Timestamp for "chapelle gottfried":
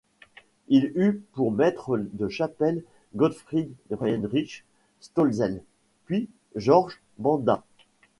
2.27-3.71